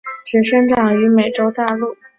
[0.25, 1.95] 只生长于美洲大陆。